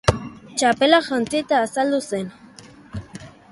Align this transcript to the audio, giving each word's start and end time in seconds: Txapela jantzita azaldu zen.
Txapela 0.61 0.99
jantzita 1.09 1.61
azaldu 1.67 2.01
zen. 2.07 2.35